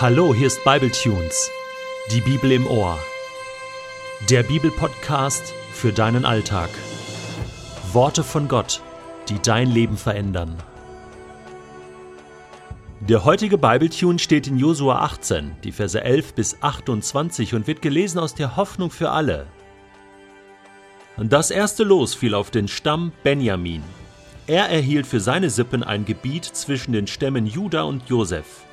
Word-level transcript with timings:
Hallo, 0.00 0.34
hier 0.34 0.46
ist 0.46 0.64
Bibletunes, 0.64 1.50
die 2.10 2.22
Bibel 2.22 2.52
im 2.52 2.66
Ohr. 2.66 2.98
Der 4.30 4.42
Bibelpodcast 4.42 5.52
für 5.74 5.92
deinen 5.92 6.24
Alltag. 6.24 6.70
Worte 7.92 8.24
von 8.24 8.48
Gott, 8.48 8.80
die 9.28 9.38
dein 9.42 9.70
Leben 9.70 9.98
verändern. 9.98 10.56
Der 13.00 13.26
heutige 13.26 13.58
Bibletune 13.58 14.18
steht 14.18 14.46
in 14.46 14.56
Josua 14.56 15.00
18, 15.00 15.56
die 15.64 15.70
Verse 15.70 16.02
11 16.02 16.32
bis 16.32 16.62
28 16.62 17.54
und 17.54 17.66
wird 17.66 17.82
gelesen 17.82 18.20
aus 18.20 18.34
der 18.34 18.56
Hoffnung 18.56 18.90
für 18.90 19.10
alle. 19.10 19.48
Das 21.18 21.50
erste 21.50 21.84
Los 21.84 22.14
fiel 22.14 22.34
auf 22.34 22.50
den 22.50 22.68
Stamm 22.68 23.12
Benjamin. 23.22 23.82
Er 24.46 24.70
erhielt 24.70 25.06
für 25.06 25.20
seine 25.20 25.50
Sippen 25.50 25.82
ein 25.82 26.06
Gebiet 26.06 26.46
zwischen 26.46 26.92
den 26.94 27.06
Stämmen 27.06 27.46
Juda 27.46 27.82
und 27.82 28.08
Josef. 28.08 28.64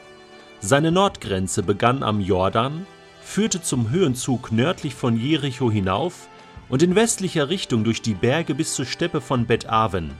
Seine 0.60 0.92
Nordgrenze 0.92 1.62
begann 1.62 2.02
am 2.02 2.20
Jordan, 2.20 2.88
führte 3.22 3.62
zum 3.62 3.92
Höhenzug 3.92 4.52
nördlich 4.52 4.96
von 4.96 5.16
Jericho 5.16 5.70
hinauf 5.70 6.28
und 6.68 6.82
in 6.82 6.96
westlicher 6.96 7.50
Richtung 7.50 7.84
durch 7.84 8.02
die 8.02 8.16
Berge 8.16 8.56
bis 8.56 8.74
zur 8.74 8.86
Steppe 8.86 9.22
von 9.22 9.46
Bet-Aven. 9.46 10.12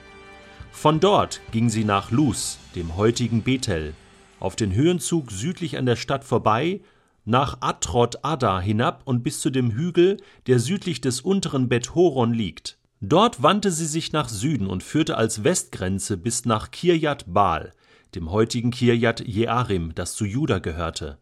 Von 0.72 1.00
dort 1.00 1.42
ging 1.52 1.70
sie 1.70 1.84
nach 1.84 2.12
Luz, 2.12 2.60
dem 2.76 2.96
heutigen 2.98 3.42
Bethel, 3.42 3.94
auf 4.40 4.56
den 4.56 4.76
Höhenzug 4.76 5.32
südlich 5.32 5.78
an 5.78 5.88
der 5.88 5.96
Stadt 5.96 6.24
vorbei, 6.24 6.82
nach 7.26 7.58
Atrot 7.62 8.24
Ada 8.24 8.62
hinab 8.62 9.02
und 9.06 9.24
bis 9.24 9.42
zu 9.42 9.50
dem 9.50 9.72
Hügel, 9.72 10.18
der 10.46 10.60
südlich 10.60 11.02
des 11.02 11.20
unteren 11.22 11.68
Bet 11.68 11.96
Horon 11.96 12.32
liegt. 12.32 12.78
Dort 13.02 13.42
wandte 13.42 13.72
sie 13.72 13.88
sich 13.88 14.14
nach 14.14 14.30
Süden 14.30 14.68
und 14.68 14.84
führte 14.84 15.18
als 15.18 15.44
Westgrenze 15.44 16.16
bis 16.16 16.46
nach 16.46 16.70
Kirjat 16.72 17.26
Baal, 17.28 17.74
dem 18.16 18.32
heutigen 18.32 18.72
Kirjat 18.72 19.26
Jearim, 19.28 19.94
das 19.96 20.16
zu 20.16 20.26
Juda 20.26 20.60
gehörte. 20.60 21.18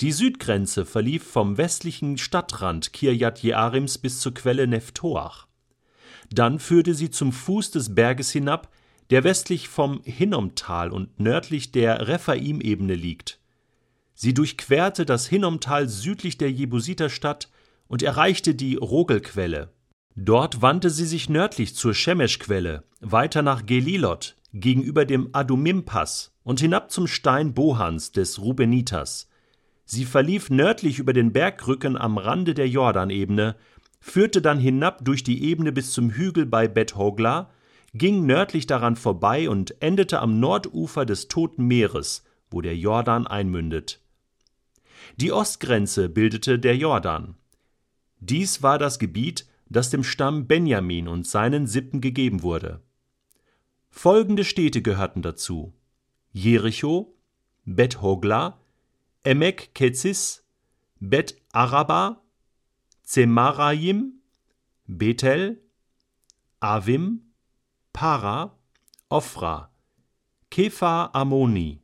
Die 0.00 0.12
Südgrenze 0.12 0.84
verlief 0.84 1.24
vom 1.24 1.56
westlichen 1.56 2.18
Stadtrand 2.18 2.92
Kirjat 2.92 3.42
Jearims 3.42 3.98
bis 3.98 4.20
zur 4.20 4.34
Quelle 4.34 4.66
Neftoach. 4.66 5.46
Dann 6.30 6.58
führte 6.58 6.94
sie 6.94 7.10
zum 7.10 7.32
Fuß 7.32 7.70
des 7.70 7.94
Berges 7.94 8.30
hinab, 8.30 8.70
der 9.10 9.24
westlich 9.24 9.68
vom 9.68 10.02
Hinnomtal 10.04 10.90
und 10.90 11.18
nördlich 11.20 11.72
der 11.72 12.08
Rephaim-Ebene 12.08 12.94
liegt. 12.94 13.38
Sie 14.14 14.34
durchquerte 14.34 15.06
das 15.06 15.26
Hinnomtal 15.26 15.88
südlich 15.88 16.38
der 16.38 16.50
Jebusiterstadt 16.50 17.48
und 17.86 18.02
erreichte 18.02 18.54
die 18.54 18.76
Rogelquelle. 18.76 19.72
Dort 20.16 20.62
wandte 20.62 20.90
sie 20.90 21.04
sich 21.04 21.28
nördlich 21.28 21.74
zur 21.74 21.94
Schemeschquelle, 21.94 22.84
weiter 23.00 23.42
nach 23.42 23.66
Gelilot, 23.66 24.34
gegenüber 24.52 25.04
dem 25.04 25.30
Adumim-Pass 25.32 26.32
und 26.42 26.60
hinab 26.60 26.90
zum 26.90 27.06
Stein 27.06 27.54
Bohans 27.54 28.12
des 28.12 28.40
Rubenitas. 28.40 29.28
Sie 29.84 30.04
verlief 30.04 30.50
nördlich 30.50 30.98
über 30.98 31.12
den 31.12 31.32
Bergrücken 31.32 31.96
am 31.96 32.18
Rande 32.18 32.54
der 32.54 32.68
Jordanebene, 32.68 33.56
führte 34.00 34.42
dann 34.42 34.58
hinab 34.58 35.04
durch 35.04 35.24
die 35.24 35.44
Ebene 35.44 35.72
bis 35.72 35.92
zum 35.92 36.10
Hügel 36.10 36.46
bei 36.46 36.68
Bet 36.68 36.96
Hogla, 36.96 37.50
ging 37.94 38.26
nördlich 38.26 38.66
daran 38.66 38.96
vorbei 38.96 39.48
und 39.48 39.80
endete 39.80 40.20
am 40.20 40.38
Nordufer 40.38 41.06
des 41.06 41.28
Toten 41.28 41.66
Meeres, 41.66 42.24
wo 42.50 42.60
der 42.60 42.76
Jordan 42.76 43.26
einmündet. 43.26 44.00
Die 45.16 45.32
Ostgrenze 45.32 46.08
bildete 46.08 46.58
der 46.58 46.76
Jordan. 46.76 47.36
Dies 48.20 48.62
war 48.62 48.78
das 48.78 48.98
Gebiet, 48.98 49.46
das 49.68 49.90
dem 49.90 50.04
Stamm 50.04 50.46
Benjamin 50.46 51.08
und 51.08 51.26
seinen 51.26 51.66
Sippen 51.66 52.00
gegeben 52.00 52.42
wurde. 52.42 52.80
Folgende 53.98 54.44
Städte 54.44 54.82
gehörten 54.82 55.22
dazu: 55.22 55.72
Jericho, 56.30 57.16
Bet 57.64 58.02
Hogla, 58.02 58.60
Emek 59.24 59.74
Ketzis, 59.74 60.44
Bet 61.00 61.40
Araba, 61.50 62.20
Zemarayim, 63.04 64.20
Bethel, 64.86 65.62
Avim, 66.60 67.32
Para, 67.94 68.58
Ophra, 69.08 69.70
Kefa 70.50 71.08
Ammoni, 71.14 71.80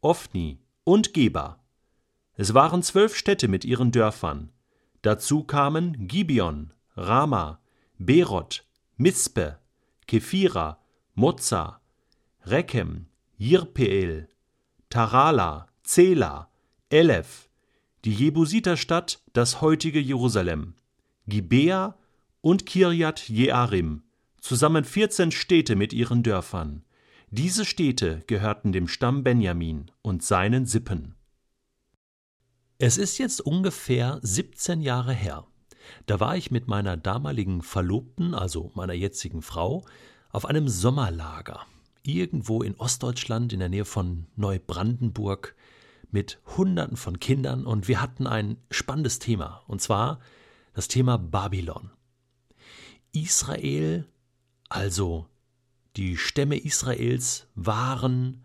Ophni 0.00 0.60
und 0.84 1.12
Geba. 1.12 1.58
Es 2.34 2.54
waren 2.54 2.84
zwölf 2.84 3.16
Städte 3.16 3.48
mit 3.48 3.64
ihren 3.64 3.90
Dörfern. 3.90 4.52
Dazu 5.02 5.42
kamen 5.42 6.06
Gibeon, 6.06 6.72
Rama, 6.94 7.60
Beroth, 7.98 8.64
Mizpe, 8.96 9.58
Kephira, 10.06 10.81
Moza, 11.14 11.82
Rekem, 12.46 13.06
Jirpeel, 13.36 14.28
Tarala, 14.88 15.66
Zela, 15.84 16.50
Elef, 16.88 17.50
die 18.06 18.14
Jebusiterstadt, 18.14 19.22
das 19.34 19.60
heutige 19.60 20.00
Jerusalem, 20.00 20.74
Gibea 21.26 21.98
und 22.40 22.64
Kirjat 22.64 23.28
Jearim, 23.28 24.04
zusammen 24.40 24.84
14 24.84 25.32
Städte 25.32 25.76
mit 25.76 25.92
ihren 25.92 26.22
Dörfern. 26.22 26.82
Diese 27.30 27.66
Städte 27.66 28.22
gehörten 28.26 28.72
dem 28.72 28.88
Stamm 28.88 29.22
Benjamin 29.22 29.90
und 30.00 30.22
seinen 30.22 30.64
Sippen. 30.64 31.14
Es 32.78 32.96
ist 32.96 33.18
jetzt 33.18 33.42
ungefähr 33.42 34.18
17 34.22 34.80
Jahre 34.80 35.12
her. 35.12 35.46
Da 36.06 36.20
war 36.20 36.38
ich 36.38 36.50
mit 36.50 36.68
meiner 36.68 36.96
damaligen 36.96 37.60
Verlobten, 37.60 38.34
also 38.34 38.72
meiner 38.74 38.94
jetzigen 38.94 39.42
Frau, 39.42 39.84
auf 40.32 40.46
einem 40.46 40.68
Sommerlager 40.68 41.66
irgendwo 42.02 42.62
in 42.62 42.74
Ostdeutschland 42.76 43.52
in 43.52 43.60
der 43.60 43.68
Nähe 43.68 43.84
von 43.84 44.26
Neubrandenburg 44.34 45.54
mit 46.10 46.40
Hunderten 46.56 46.96
von 46.96 47.20
Kindern 47.20 47.64
und 47.64 47.86
wir 47.86 48.00
hatten 48.00 48.26
ein 48.26 48.56
spannendes 48.70 49.18
Thema 49.18 49.62
und 49.68 49.80
zwar 49.80 50.20
das 50.74 50.88
Thema 50.88 51.18
Babylon. 51.18 51.90
Israel, 53.12 54.08
also 54.68 55.26
die 55.96 56.16
Stämme 56.16 56.56
Israels 56.56 57.46
waren 57.54 58.42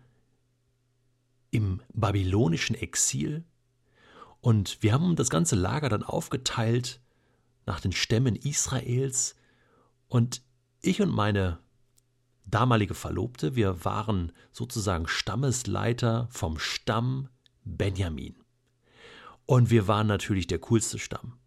im 1.50 1.80
babylonischen 1.94 2.76
Exil 2.76 3.44
und 4.40 4.82
wir 4.82 4.92
haben 4.92 5.16
das 5.16 5.30
ganze 5.30 5.56
Lager 5.56 5.88
dann 5.88 6.02
aufgeteilt 6.02 7.00
nach 7.64 7.80
den 7.80 7.92
Stämmen 7.92 8.36
Israels 8.36 9.34
und 10.06 10.42
ich 10.80 11.00
und 11.00 11.10
meine 11.10 11.58
damalige 12.50 12.94
Verlobte. 12.94 13.56
Wir 13.56 13.84
waren 13.84 14.32
sozusagen 14.52 15.08
Stammesleiter 15.08 16.28
vom 16.30 16.58
Stamm 16.58 17.28
Benjamin. 17.64 18.36
Und 19.46 19.70
wir 19.70 19.88
waren 19.88 20.06
natürlich 20.06 20.46
der 20.46 20.58
coolste 20.58 20.98
Stamm. 20.98 21.38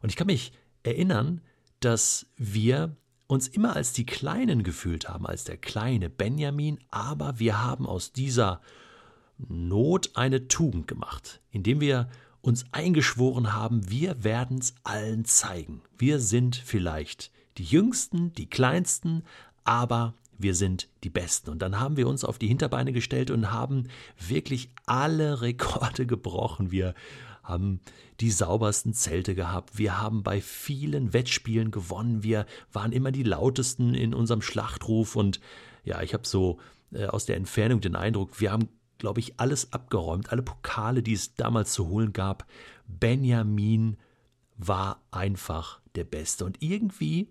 Und 0.00 0.08
ich 0.08 0.16
kann 0.16 0.26
mich 0.26 0.52
erinnern, 0.82 1.42
dass 1.80 2.26
wir 2.36 2.96
uns 3.26 3.48
immer 3.48 3.76
als 3.76 3.92
die 3.92 4.06
Kleinen 4.06 4.62
gefühlt 4.62 5.08
haben, 5.08 5.26
als 5.26 5.44
der 5.44 5.56
kleine 5.56 6.10
Benjamin, 6.10 6.78
aber 6.90 7.38
wir 7.38 7.62
haben 7.62 7.86
aus 7.86 8.12
dieser 8.12 8.60
Not 9.48 10.10
eine 10.16 10.48
Tugend 10.48 10.88
gemacht, 10.88 11.40
indem 11.50 11.80
wir 11.80 12.08
uns 12.42 12.64
eingeschworen 12.72 13.52
haben, 13.52 13.88
wir 13.90 14.24
werden 14.24 14.58
es 14.58 14.74
allen 14.82 15.24
zeigen. 15.24 15.82
Wir 15.96 16.18
sind 16.18 16.56
vielleicht 16.56 17.30
die 17.58 17.64
Jüngsten, 17.64 18.32
die 18.32 18.48
Kleinsten, 18.48 19.22
aber 19.64 20.14
wir 20.42 20.54
sind 20.54 20.88
die 21.04 21.10
Besten. 21.10 21.50
Und 21.50 21.60
dann 21.60 21.78
haben 21.78 21.96
wir 21.96 22.08
uns 22.08 22.24
auf 22.24 22.38
die 22.38 22.48
Hinterbeine 22.48 22.92
gestellt 22.92 23.30
und 23.30 23.50
haben 23.52 23.88
wirklich 24.18 24.70
alle 24.86 25.42
Rekorde 25.42 26.06
gebrochen. 26.06 26.70
Wir 26.70 26.94
haben 27.42 27.80
die 28.20 28.30
saubersten 28.30 28.94
Zelte 28.94 29.34
gehabt. 29.34 29.78
Wir 29.78 30.00
haben 30.00 30.22
bei 30.22 30.40
vielen 30.40 31.12
Wettspielen 31.12 31.70
gewonnen. 31.70 32.22
Wir 32.22 32.46
waren 32.72 32.92
immer 32.92 33.12
die 33.12 33.22
lautesten 33.22 33.94
in 33.94 34.14
unserem 34.14 34.42
Schlachtruf. 34.42 35.16
Und 35.16 35.40
ja, 35.84 36.02
ich 36.02 36.14
habe 36.14 36.26
so 36.26 36.58
äh, 36.92 37.06
aus 37.06 37.26
der 37.26 37.36
Entfernung 37.36 37.80
den 37.80 37.96
Eindruck, 37.96 38.40
wir 38.40 38.52
haben, 38.52 38.68
glaube 38.98 39.20
ich, 39.20 39.40
alles 39.40 39.72
abgeräumt, 39.72 40.30
alle 40.32 40.42
Pokale, 40.42 41.02
die 41.02 41.14
es 41.14 41.34
damals 41.34 41.72
zu 41.72 41.88
holen 41.88 42.12
gab. 42.12 42.46
Benjamin 42.86 43.96
war 44.56 45.02
einfach 45.10 45.80
der 45.94 46.04
Beste. 46.04 46.44
Und 46.44 46.62
irgendwie 46.62 47.28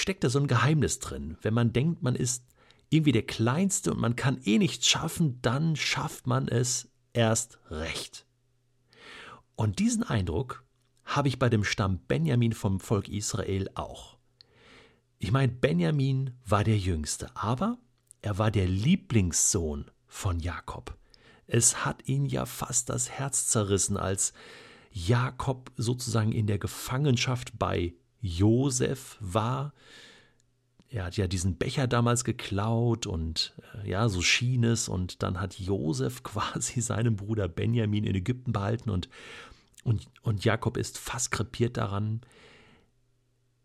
steckt 0.00 0.24
da 0.24 0.30
so 0.30 0.38
ein 0.38 0.46
Geheimnis 0.46 0.98
drin. 0.98 1.36
Wenn 1.42 1.54
man 1.54 1.72
denkt, 1.72 2.02
man 2.02 2.14
ist 2.14 2.44
irgendwie 2.90 3.12
der 3.12 3.26
Kleinste 3.26 3.92
und 3.92 4.00
man 4.00 4.16
kann 4.16 4.40
eh 4.44 4.58
nichts 4.58 4.86
schaffen, 4.86 5.40
dann 5.42 5.76
schafft 5.76 6.26
man 6.26 6.48
es 6.48 6.88
erst 7.12 7.58
recht. 7.70 8.26
Und 9.56 9.78
diesen 9.78 10.02
Eindruck 10.02 10.64
habe 11.04 11.28
ich 11.28 11.38
bei 11.38 11.48
dem 11.48 11.64
Stamm 11.64 11.98
Benjamin 12.06 12.52
vom 12.52 12.80
Volk 12.80 13.08
Israel 13.08 13.70
auch. 13.74 14.16
Ich 15.18 15.32
meine, 15.32 15.52
Benjamin 15.52 16.32
war 16.44 16.62
der 16.62 16.76
Jüngste, 16.76 17.34
aber 17.34 17.78
er 18.22 18.38
war 18.38 18.50
der 18.50 18.66
Lieblingssohn 18.66 19.90
von 20.06 20.40
Jakob. 20.40 20.96
Es 21.46 21.84
hat 21.84 22.06
ihn 22.08 22.26
ja 22.26 22.44
fast 22.44 22.90
das 22.90 23.08
Herz 23.08 23.46
zerrissen, 23.46 23.96
als 23.96 24.32
Jakob 24.90 25.72
sozusagen 25.76 26.32
in 26.32 26.46
der 26.46 26.58
Gefangenschaft 26.58 27.58
bei 27.58 27.94
Josef 28.26 29.16
war, 29.20 29.72
er 30.88 31.04
hat 31.04 31.16
ja 31.16 31.26
diesen 31.26 31.56
Becher 31.56 31.86
damals 31.86 32.24
geklaut 32.24 33.06
und 33.06 33.54
äh, 33.74 33.90
ja, 33.90 34.08
so 34.08 34.22
schien 34.22 34.64
es. 34.64 34.88
Und 34.88 35.22
dann 35.22 35.40
hat 35.40 35.58
Josef 35.58 36.22
quasi 36.22 36.80
seinen 36.80 37.16
Bruder 37.16 37.48
Benjamin 37.48 38.04
in 38.04 38.14
Ägypten 38.14 38.52
behalten 38.52 38.90
und, 38.90 39.08
und, 39.84 40.06
und 40.22 40.44
Jakob 40.44 40.76
ist 40.76 40.98
fast 40.98 41.30
krepiert 41.30 41.76
daran. 41.76 42.20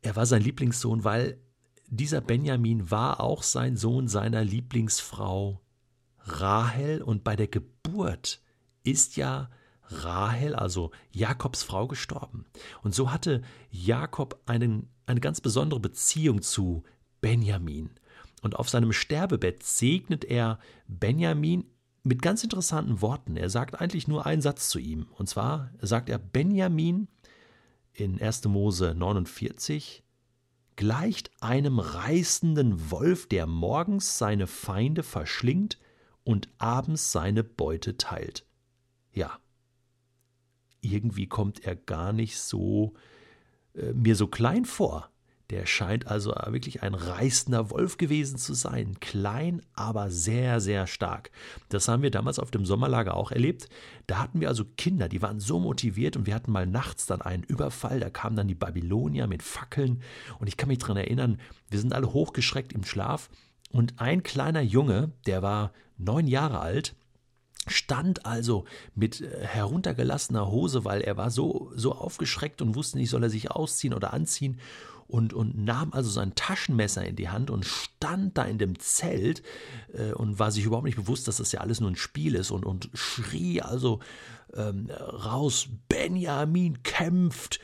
Er 0.02 0.16
war 0.16 0.26
sein 0.26 0.42
Lieblingssohn, 0.42 1.04
weil 1.04 1.38
dieser 1.88 2.22
Benjamin 2.22 2.90
war 2.90 3.20
auch 3.20 3.44
sein 3.44 3.78
Sohn 3.78 4.08
seiner 4.08 4.44
Lieblingsfrau 4.44 5.62
Rahel 6.20 7.02
und 7.02 7.24
bei 7.24 7.36
der 7.36 7.48
Geburt 7.48 8.42
ist 8.84 9.16
ja 9.16 9.50
Rahel, 9.92 10.56
also 10.56 10.92
Jakobs 11.12 11.64
Frau, 11.64 11.88
gestorben. 11.88 12.46
Und 12.82 12.96
so 12.96 13.12
hatte 13.12 13.42
Jakob 13.70 14.42
einen, 14.46 14.90
eine 15.06 15.20
ganz 15.20 15.42
besondere 15.42 15.80
Beziehung 15.80 16.42
zu 16.42 16.84
Benjamin. 17.22 17.92
Und 18.42 18.56
auf 18.56 18.70
seinem 18.70 18.92
Sterbebett 18.92 19.64
segnet 19.64 20.26
er 20.26 20.60
Benjamin 20.88 21.66
mit 22.04 22.22
ganz 22.22 22.44
interessanten 22.44 23.02
Worten. 23.02 23.38
Er 23.38 23.50
sagt 23.50 23.80
eigentlich 23.80 24.08
nur 24.08 24.26
einen 24.26 24.42
Satz 24.42 24.70
zu 24.70 24.80
ihm. 24.80 25.08
Und 25.18 25.30
zwar 25.30 25.72
sagt 25.82 26.10
er, 26.10 26.18
Benjamin 26.18 27.08
in 27.94 28.20
1. 28.20 28.46
Mose 28.46 28.96
49 28.96 30.04
gleicht 30.76 31.30
einem 31.42 31.80
reißenden 31.80 32.90
Wolf, 32.90 33.28
der 33.28 33.46
morgens 33.46 34.18
seine 34.18 34.48
Feinde 34.48 35.04
verschlingt 35.04 35.78
und 36.24 36.50
abends 36.58 37.12
seine 37.12 37.44
Beute 37.44 37.98
teilt. 37.98 38.46
Ja, 39.14 39.40
irgendwie 40.82 41.28
kommt 41.28 41.64
er 41.66 41.76
gar 41.76 42.14
nicht 42.14 42.38
so 42.38 42.94
äh, 43.76 43.94
mir 43.94 44.16
so 44.16 44.28
klein 44.28 44.66
vor. 44.66 45.10
Der 45.50 45.66
scheint 45.66 46.08
also 46.08 46.32
wirklich 46.48 46.82
ein 46.82 46.94
reißender 46.94 47.72
Wolf 47.72 47.98
gewesen 47.98 48.38
zu 48.38 48.54
sein. 48.54 49.02
Klein, 49.02 49.62
aber 49.74 50.10
sehr, 50.10 50.62
sehr 50.62 50.88
stark. 50.88 51.30
Das 51.68 51.90
haben 51.90 52.04
wir 52.04 52.10
damals 52.10 52.40
auf 52.40 52.52
dem 52.52 52.66
Sommerlager 52.66 53.18
auch 53.18 53.34
erlebt. 53.34 53.68
Da 54.08 54.20
hatten 54.20 54.40
wir 54.40 54.48
also 54.48 54.64
Kinder, 54.78 55.10
die 55.10 55.22
waren 55.22 55.42
so 55.42 55.60
motiviert 55.60 56.16
und 56.16 56.26
wir 56.26 56.36
hatten 56.36 56.54
mal 56.54 56.66
nachts 56.66 57.06
dann 57.06 57.22
einen 57.22 57.44
Überfall. 57.44 58.00
Da 58.00 58.10
kamen 58.10 58.38
dann 58.38 58.48
die 58.48 58.56
Babylonier 58.56 59.28
mit 59.28 59.44
Fackeln 59.44 60.02
und 60.40 60.48
ich 60.48 60.56
kann 60.56 60.70
mich 60.70 60.78
daran 60.78 60.96
erinnern, 60.96 61.38
wir 61.70 61.80
sind 61.80 61.92
alle 61.92 62.14
hochgeschreckt 62.14 62.72
im 62.72 62.86
Schlaf 62.86 63.30
und 63.72 64.00
ein 64.00 64.24
kleiner 64.24 64.62
Junge, 64.62 65.12
der 65.26 65.42
war 65.42 65.74
neun 65.98 66.28
Jahre 66.28 66.60
alt, 66.60 66.96
stand 67.68 68.26
also 68.26 68.66
mit 68.96 69.22
äh, 69.22 69.46
heruntergelassener 69.46 70.50
Hose, 70.50 70.86
weil 70.86 71.02
er 71.02 71.18
war 71.18 71.30
so, 71.30 71.72
so 71.76 71.94
aufgeschreckt 71.94 72.62
und 72.62 72.76
wusste 72.76 72.98
nicht, 72.98 73.10
soll 73.10 73.24
er 73.24 73.30
sich 73.30 73.52
ausziehen 73.52 73.94
oder 73.94 74.14
anziehen 74.14 74.60
und, 75.08 75.34
und 75.34 75.58
nahm 75.58 75.94
also 75.94 76.10
sein 76.10 76.36
Taschenmesser 76.36 77.06
in 77.06 77.16
die 77.16 77.30
Hand 77.30 77.50
und 77.50 77.66
stand 77.66 78.38
da 78.38 78.44
in 78.44 78.58
dem 78.58 78.80
Zelt 78.80 79.44
äh, 79.94 80.14
und 80.14 80.40
war 80.40 80.52
sich 80.52 80.66
überhaupt 80.66 80.86
nicht 80.86 80.96
bewusst, 80.96 81.28
dass 81.28 81.38
das 81.38 81.52
ja 81.52 81.60
alles 81.60 81.82
nur 81.82 81.92
ein 81.92 81.98
Spiel 81.98 82.36
ist 82.36 82.50
und, 82.50 82.66
und 82.66 82.90
schrie 82.94 83.62
also 83.62 84.00
ähm, 84.54 84.90
raus, 84.90 85.68
Benjamin 85.88 86.82
kämpft, 86.84 87.60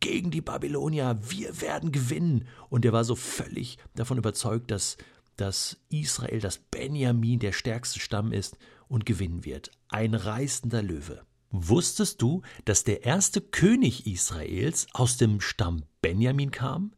gegen 0.00 0.30
die 0.30 0.40
Babylonier, 0.40 1.18
wir 1.28 1.60
werden 1.60 1.92
gewinnen. 1.92 2.48
Und 2.70 2.84
er 2.84 2.92
war 2.92 3.04
so 3.04 3.14
völlig 3.14 3.78
davon 3.94 4.18
überzeugt, 4.18 4.70
dass, 4.70 4.96
dass 5.40 5.78
Israel, 5.88 6.40
dass 6.40 6.58
Benjamin 6.58 7.38
der 7.38 7.52
stärkste 7.52 7.98
Stamm 7.98 8.32
ist 8.32 8.58
und 8.88 9.06
gewinnen 9.06 9.44
wird. 9.44 9.70
Ein 9.88 10.14
reißender 10.14 10.82
Löwe. 10.82 11.24
Wusstest 11.50 12.22
du, 12.22 12.42
dass 12.64 12.84
der 12.84 13.04
erste 13.04 13.40
König 13.40 14.06
Israels 14.06 14.86
aus 14.92 15.16
dem 15.16 15.40
Stamm 15.40 15.84
Benjamin 16.02 16.50
kam? 16.50 16.92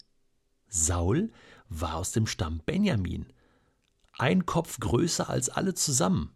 Saul 0.68 1.32
war 1.68 1.96
aus 1.96 2.12
dem 2.12 2.26
Stamm 2.26 2.60
Benjamin. 2.66 3.32
Ein 4.18 4.44
Kopf 4.44 4.78
größer 4.80 5.30
als 5.30 5.48
alle 5.48 5.74
zusammen. 5.74 6.34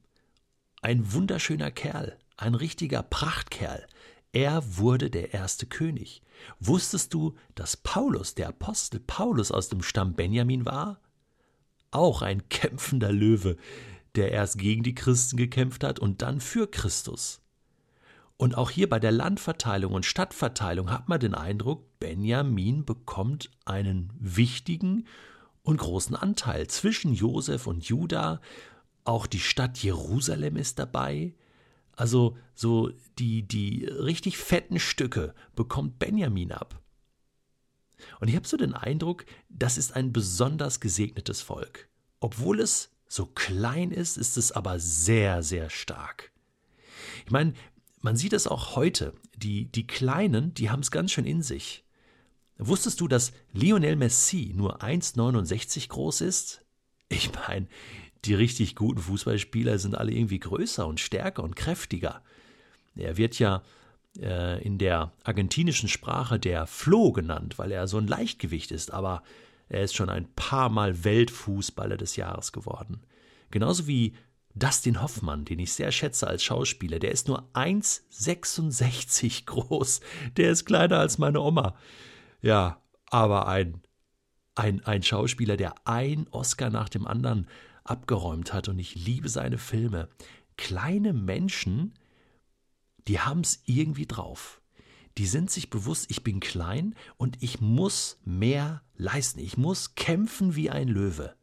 Ein 0.81 1.13
wunderschöner 1.13 1.71
Kerl, 1.71 2.19
ein 2.37 2.55
richtiger 2.55 3.03
Prachtkerl. 3.03 3.87
Er 4.33 4.77
wurde 4.77 5.11
der 5.11 5.35
erste 5.35 5.67
König. 5.67 6.23
Wusstest 6.61 7.13
du, 7.15 7.35
dass 7.55 7.77
Paulus, 7.77 8.35
der 8.35 8.49
Apostel 8.49 9.01
Paulus 9.01 9.51
aus 9.51 9.69
dem 9.69 9.83
Stamm 9.83 10.15
Benjamin 10.15 10.65
war? 10.65 11.01
Auch 11.91 12.23
ein 12.23 12.49
kämpfender 12.49 13.13
Löwe, 13.13 13.57
der 14.15 14.33
erst 14.33 14.59
gegen 14.59 14.83
die 14.83 14.95
Christen 14.95 15.37
gekämpft 15.37 15.85
hat 15.85 15.99
und 15.99 16.23
dann 16.23 16.41
für 16.41 16.67
Christus. 16.67 17.41
Und 18.39 18.57
auch 18.57 18.71
hier 18.71 18.89
bei 18.89 18.99
der 18.99 19.13
Landverteilung 19.13 19.93
und 19.93 20.05
Stadtverteilung 20.05 20.91
hat 20.91 21.09
man 21.09 21.21
den 21.21 21.35
Eindruck, 21.35 21.99
Benjamin 21.99 22.85
bekommt 22.85 23.51
einen 23.65 24.13
wichtigen 24.19 25.07
und 25.63 25.79
großen 25.79 26.15
Anteil 26.15 26.67
zwischen 26.69 27.15
Josef 27.15 27.67
und 27.67 27.85
Juda. 27.85 28.41
Auch 29.05 29.27
die 29.27 29.41
Stadt 29.41 29.79
Jerusalem 29.79 30.57
ist 30.57 30.79
dabei. 30.79 31.35
Also 31.93 32.37
so 32.55 32.91
die, 33.19 33.43
die 33.43 33.87
richtig 33.87 34.37
fetten 34.37 34.79
Stücke 34.79 35.35
bekommt 35.55 35.99
Benjamin 35.99 36.53
ab. 36.53 36.79
Und 38.21 38.29
ich 38.29 38.37
habe 38.37 38.47
so 38.47 38.57
den 38.57 38.75
Eindruck, 38.75 39.25
das 39.49 39.79
ist 39.79 39.95
ein 39.95 40.13
besonders 40.13 40.81
gesegnetes 40.81 41.41
Volk. 41.41 41.89
Obwohl 42.21 42.61
es 42.61 42.91
so 43.09 43.27
klein 43.27 43.91
ist, 43.91 44.17
ist 44.17 44.37
es 44.37 44.53
aber 44.53 44.79
sehr, 44.79 45.43
sehr 45.43 45.71
stark. 45.71 46.33
Ich 47.25 47.31
meine, 47.31 47.55
man 48.01 48.17
sieht 48.17 48.33
es 48.33 48.47
auch 48.47 48.77
heute. 48.77 49.13
Die, 49.37 49.67
die 49.67 49.87
Kleinen, 49.87 50.55
die 50.55 50.71
haben 50.71 50.81
es 50.81 50.91
ganz 50.91 51.13
schön 51.13 51.27
in 51.27 51.43
sich. 51.43 51.85
Wusstest 52.59 53.01
du, 53.01 53.09
dass 53.09 53.33
Lionel 53.53 53.97
Messi 53.97 54.53
nur 54.55 54.83
1,69 54.83 55.89
groß 55.89 56.23
ist? 56.23 56.63
Ich 57.09 57.31
meine, 57.35 57.69
die 58.25 58.35
richtig 58.35 58.75
guten 58.77 59.01
Fußballspieler 59.01 59.79
sind 59.79 59.95
alle 59.95 60.13
irgendwie 60.13 60.41
größer 60.41 60.87
und 60.87 61.01
stärker 61.01 61.45
und 61.45 61.55
kräftiger. 61.55 62.23
Er 62.97 63.17
wird 63.17 63.39
ja 63.39 63.63
äh, 64.23 64.63
in 64.63 64.79
der 64.79 65.13
argentinischen 65.25 65.89
Sprache 65.89 66.39
der 66.39 66.67
Flo 66.67 67.13
genannt, 67.13 67.59
weil 67.59 67.73
er 67.73 67.87
so 67.87 67.99
ein 67.99 68.07
Leichtgewicht 68.07 68.71
ist, 68.71 68.93
aber 68.93 69.23
er 69.69 69.83
ist 69.83 69.95
schon 69.95 70.09
ein 70.09 70.29
paar 70.35 70.69
Mal 70.69 71.05
Weltfußballer 71.05 71.97
des 71.97 72.17
Jahres 72.17 72.53
geworden. 72.53 73.01
Genauso 73.51 73.87
wie 73.87 74.15
Dustin 74.55 75.03
Hoffmann, 75.03 75.45
den 75.45 75.59
ich 75.59 75.73
sehr 75.73 75.93
schätze 75.93 76.27
als 76.27 76.43
Schauspieler, 76.43 76.99
der 76.99 77.11
ist 77.11 77.29
nur 77.29 77.49
1,66 77.53 79.45
groß. 79.47 80.01
Der 80.37 80.51
ist 80.51 80.65
kleiner 80.65 80.99
als 80.99 81.19
meine 81.19 81.41
Oma. 81.41 81.77
Ja, 82.41 82.81
aber 83.11 83.49
ein, 83.49 83.83
ein, 84.55 84.85
ein 84.85 85.03
Schauspieler, 85.03 85.57
der 85.57 85.75
ein 85.85 86.27
Oscar 86.31 86.71
nach 86.71 86.89
dem 86.89 87.07
anderen 87.07 87.49
abgeräumt 87.85 88.53
hat 88.53 88.69
und 88.69 88.79
ich 88.79 88.95
liebe 88.95 89.29
seine 89.29 89.59
Filme. 89.59 90.09
Kleine 90.57 91.13
Menschen, 91.13 91.93
die 93.09 93.21
haben 93.21 93.41
es 93.41 93.63
irgendwie 93.67 94.07
drauf. 94.07 94.61
Die 95.19 95.27
sind 95.27 95.51
sich 95.51 95.71
bewusst, 95.71 96.07
ich 96.11 96.23
bin 96.23 96.41
klein 96.41 96.95
und 97.17 97.43
ich 97.43 97.61
muss 97.61 98.19
mehr 98.25 98.83
leisten. 98.97 99.41
Ich 99.41 99.57
muss 99.57 99.95
kämpfen 99.95 100.57
wie 100.57 100.71
ein 100.71 100.89
Löwe. 100.89 101.35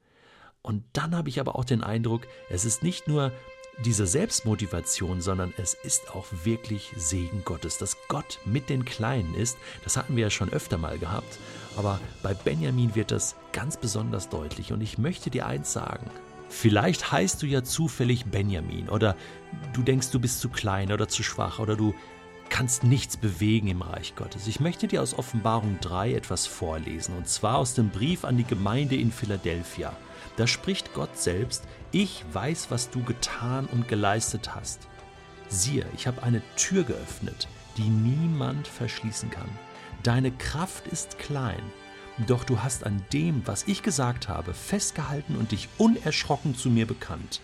Und 0.61 0.83
dann 0.93 1.15
habe 1.15 1.29
ich 1.29 1.39
aber 1.39 1.55
auch 1.55 1.65
den 1.65 1.83
Eindruck, 1.83 2.27
es 2.49 2.65
ist 2.65 2.83
nicht 2.83 3.07
nur 3.07 3.31
diese 3.83 4.05
Selbstmotivation, 4.05 5.21
sondern 5.21 5.51
es 5.57 5.73
ist 5.73 6.11
auch 6.15 6.27
wirklich 6.43 6.91
Segen 6.95 7.43
Gottes, 7.43 7.79
dass 7.79 7.97
Gott 8.07 8.39
mit 8.45 8.69
den 8.69 8.85
Kleinen 8.85 9.33
ist. 9.33 9.57
Das 9.83 9.97
hatten 9.97 10.15
wir 10.15 10.23
ja 10.23 10.29
schon 10.29 10.53
öfter 10.53 10.77
mal 10.77 10.99
gehabt, 10.99 11.39
aber 11.75 11.99
bei 12.21 12.35
Benjamin 12.35 12.93
wird 12.93 13.11
das 13.11 13.35
ganz 13.51 13.77
besonders 13.77 14.29
deutlich. 14.29 14.71
Und 14.71 14.81
ich 14.81 14.99
möchte 14.99 15.31
dir 15.31 15.47
eins 15.47 15.73
sagen. 15.73 16.09
Vielleicht 16.53 17.11
heißt 17.11 17.41
du 17.41 17.47
ja 17.47 17.63
zufällig 17.63 18.25
Benjamin 18.25 18.87
oder 18.87 19.17
du 19.73 19.81
denkst, 19.81 20.11
du 20.11 20.19
bist 20.19 20.39
zu 20.39 20.49
klein 20.49 20.93
oder 20.93 21.09
zu 21.09 21.23
schwach 21.23 21.57
oder 21.57 21.75
du 21.75 21.95
kannst 22.49 22.83
nichts 22.83 23.17
bewegen 23.17 23.67
im 23.67 23.81
Reich 23.81 24.15
Gottes. 24.15 24.45
Ich 24.45 24.59
möchte 24.59 24.87
dir 24.87 25.01
aus 25.01 25.17
Offenbarung 25.17 25.79
3 25.81 26.13
etwas 26.13 26.45
vorlesen, 26.45 27.17
und 27.17 27.27
zwar 27.27 27.57
aus 27.57 27.73
dem 27.73 27.89
Brief 27.89 28.23
an 28.23 28.37
die 28.37 28.43
Gemeinde 28.43 28.95
in 28.95 29.11
Philadelphia. 29.11 29.93
Da 30.37 30.45
spricht 30.45 30.93
Gott 30.93 31.17
selbst, 31.17 31.63
ich 31.91 32.23
weiß, 32.31 32.67
was 32.69 32.91
du 32.91 33.03
getan 33.03 33.65
und 33.65 33.87
geleistet 33.87 34.53
hast. 34.53 34.87
Siehe, 35.49 35.87
ich 35.95 36.05
habe 36.05 36.21
eine 36.21 36.43
Tür 36.55 36.83
geöffnet, 36.83 37.47
die 37.77 37.89
niemand 37.89 38.67
verschließen 38.67 39.31
kann. 39.31 39.49
Deine 40.03 40.31
Kraft 40.31 40.85
ist 40.87 41.17
klein, 41.17 41.63
doch 42.27 42.43
du 42.43 42.61
hast 42.61 42.85
an 42.85 43.03
dem, 43.11 43.41
was 43.45 43.67
ich 43.67 43.81
gesagt 43.81 44.29
habe, 44.29 44.53
festgehalten 44.53 45.35
und 45.35 45.51
dich 45.51 45.67
unerschrocken 45.77 46.55
zu 46.55 46.69
mir 46.69 46.85
bekannt. 46.85 47.41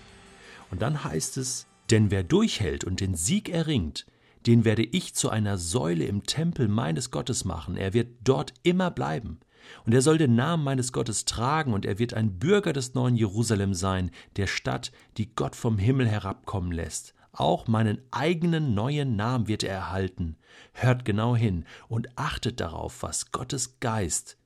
Und 0.69 0.81
dann 0.81 1.03
heißt 1.03 1.37
es, 1.37 1.65
denn 1.89 2.11
wer 2.11 2.23
durchhält 2.23 2.83
und 2.83 2.99
den 2.99 3.15
Sieg 3.15 3.49
erringt, 3.49 4.05
den 4.45 4.65
werde 4.65 4.83
ich 4.83 5.15
zu 5.15 5.29
einer 5.29 5.57
Säule 5.57 6.05
im 6.05 6.23
Tempel 6.23 6.67
meines 6.67 7.11
Gottes 7.11 7.45
machen, 7.45 7.77
er 7.77 7.93
wird 7.93 8.09
dort 8.23 8.53
immer 8.63 8.91
bleiben. 8.91 9.39
Und 9.85 9.93
er 9.93 10.01
soll 10.01 10.17
den 10.17 10.35
Namen 10.35 10.63
meines 10.63 10.93
Gottes 10.93 11.25
tragen, 11.25 11.73
und 11.73 11.85
er 11.85 11.99
wird 11.99 12.13
ein 12.13 12.39
Bürger 12.39 12.71
des 12.71 12.93
neuen 12.93 13.15
Jerusalem 13.15 13.73
sein, 13.73 14.11
der 14.37 14.47
Stadt, 14.47 14.91
die 15.17 15.33
Gott 15.35 15.55
vom 15.55 15.77
Himmel 15.77 16.07
herabkommen 16.07 16.71
lässt. 16.71 17.13
Auch 17.33 17.67
meinen 17.67 18.01
eigenen 18.11 18.73
neuen 18.73 19.15
Namen 19.15 19.47
wird 19.47 19.63
er 19.63 19.73
erhalten. 19.73 20.37
Hört 20.73 21.05
genau 21.05 21.35
hin 21.35 21.65
und 21.87 22.17
achtet 22.17 22.59
darauf, 22.59 23.03
was 23.03 23.31
Gottes 23.31 23.79
Geist 23.79 24.38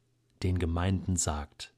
den 0.43 0.59
Gemeinden 0.59 1.15
sagt. 1.15 1.72